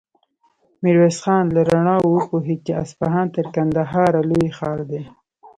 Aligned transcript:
ميرويس 0.83 1.17
خان 1.23 1.43
له 1.55 1.61
رڼاوو 1.69 2.09
وپوهېد 2.13 2.59
چې 2.67 2.73
اصفهان 2.83 3.27
تر 3.35 3.45
کندهاره 3.55 4.21
لوی 4.29 4.49
ښار 4.57 4.79
دی. 4.91 5.01